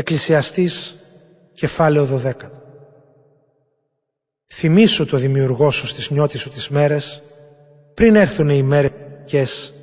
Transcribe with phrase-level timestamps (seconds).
[0.00, 0.96] Εκκλησιαστής
[1.54, 2.32] κεφάλαιο 12
[4.46, 7.22] Θυμήσου το δημιουργό σου στις νιώτης σου τις μέρες
[7.94, 9.74] πριν έρθουν οι μέρες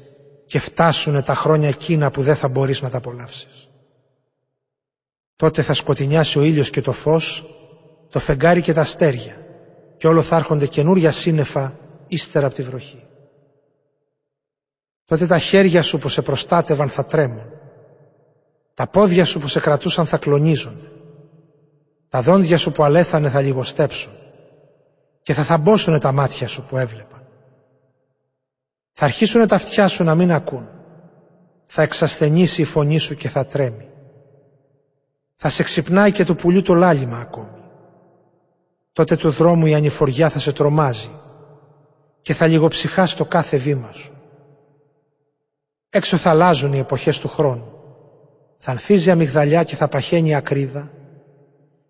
[0.45, 3.69] και φτάσουν τα χρόνια εκείνα που δεν θα μπορείς να τα απολαύσεις.
[5.35, 7.45] Τότε θα σκοτεινιάσει ο ήλιος και το φως,
[8.09, 9.45] το φεγγάρι και τα αστέρια
[9.97, 13.03] και όλο θα έρχονται καινούρια σύννεφα ύστερα από τη βροχή.
[15.05, 17.56] Τότε τα χέρια σου που σε προστάτευαν θα τρέμουν
[18.77, 20.91] τα πόδια σου που σε κρατούσαν θα κλονίζονται.
[22.09, 24.11] Τα δόντια σου που αλέθανε θα λιγοστέψουν
[25.21, 27.27] και θα θαμπόσουν τα μάτια σου που έβλεπαν.
[28.91, 30.67] Θα αρχίσουν τα αυτιά σου να μην ακούν.
[31.65, 33.89] Θα εξασθενήσει η φωνή σου και θα τρέμει.
[35.35, 37.61] Θα σε ξυπνάει και του πουλιού το λάλημα ακόμη.
[38.93, 41.11] Τότε του δρόμου η ανηφοριά θα σε τρομάζει
[42.21, 44.13] και θα λιγοψυχάς το κάθε βήμα σου.
[45.89, 47.76] Έξω θα αλλάζουν οι εποχές του χρόνου
[48.57, 50.91] θα ανθίζει αμυγδαλιά και θα παχαίνει ακρίδα,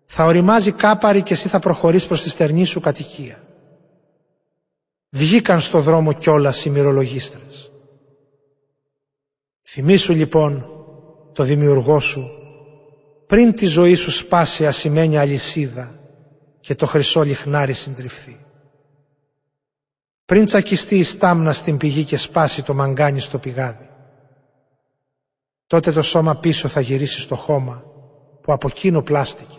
[0.06, 3.42] θα οριμάζει κάπαρη και εσύ θα προχωρείς προς τη στερνή σου κατοικία.
[5.08, 7.70] Βγήκαν στο δρόμο κιόλας οι μυρολογίστρες.
[9.62, 10.68] Θυμήσου λοιπόν
[11.32, 12.30] το δημιουργό σου
[13.26, 15.98] πριν τη ζωή σου σπάσει ασημένια αλυσίδα
[16.60, 18.40] και το χρυσό λιχνάρι συντριφθεί.
[20.24, 23.87] Πριν τσακιστεί η στάμνα στην πηγή και σπάσει το μαγκάνι στο πηγάδι.
[25.68, 27.82] Τότε το σώμα πίσω θα γυρίσει στο χώμα
[28.42, 29.58] που από εκείνο πλάστηκε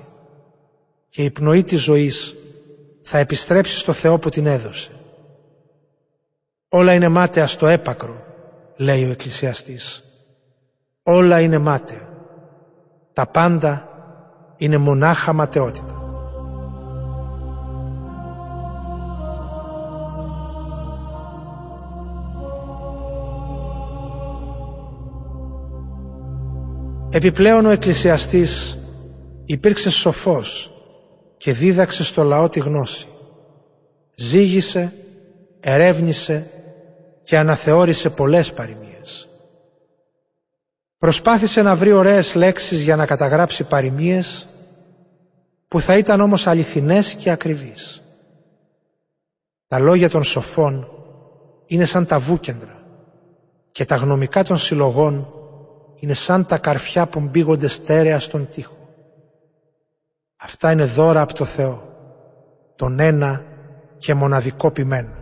[1.09, 2.35] και η πνοή της ζωής
[3.01, 4.91] θα επιστρέψει στο Θεό που την έδωσε.
[6.69, 8.25] Όλα είναι μάταια στο έπακρο,
[8.75, 10.03] λέει ο Εκκλησιαστής.
[11.03, 12.09] Όλα είναι μάταια.
[13.13, 13.89] Τα πάντα
[14.57, 15.98] είναι μονάχα ματαιότητα.
[27.11, 28.77] Επιπλέον ο εκκλησιαστής
[29.45, 30.73] υπήρξε σοφός
[31.37, 33.07] και δίδαξε στο λαό τη γνώση.
[34.15, 34.93] Ζήγησε,
[35.59, 36.51] ερεύνησε
[37.23, 39.29] και αναθεώρησε πολλές παροιμίες.
[40.97, 44.49] Προσπάθησε να βρει ωραίες λέξεις για να καταγράψει παροιμίες
[45.67, 48.03] που θα ήταν όμως αληθινές και ακριβείς.
[49.67, 50.87] Τα λόγια των σοφών
[51.65, 52.83] είναι σαν τα βούκεντρα
[53.71, 55.38] και τα γνωμικά των συλλογών
[55.99, 58.77] είναι σαν τα καρφιά που μπήγονται στέρεα στον τοίχο.
[60.37, 61.83] Αυτά είναι δώρα από το Θεό,
[62.75, 63.43] τον ένα
[63.97, 65.17] και μοναδικό ποιμένο.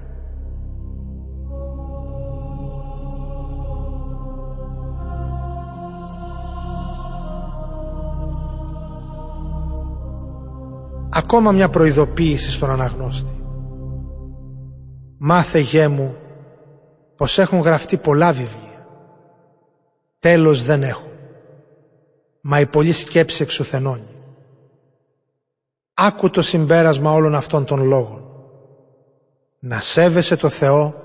[11.10, 13.32] Ακόμα μια προειδοποίηση στον αναγνώστη.
[15.18, 16.16] Μάθε γέ μου
[17.16, 18.67] πως έχουν γραφτεί πολλά βιβλία
[20.20, 21.12] τέλος δεν έχουν.
[22.42, 24.16] Μα η πολλή σκέψη εξουθενώνει.
[25.94, 28.24] Άκου το συμπέρασμα όλων αυτών των λόγων.
[29.60, 30.96] Να σέβεσαι το Θεό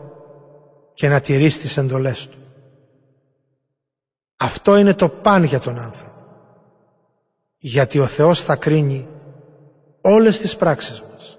[0.94, 2.38] και να τηρείς τις εντολές Του.
[4.36, 6.12] Αυτό είναι το παν για τον άνθρωπο.
[7.58, 9.08] Γιατί ο Θεός θα κρίνει
[10.00, 11.38] όλες τις πράξεις μας.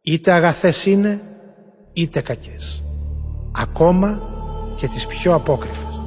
[0.00, 1.22] Είτε αγαθές είναι,
[1.92, 2.82] είτε κακές.
[3.52, 4.22] Ακόμα
[4.76, 6.01] και τις πιο απόκριφες.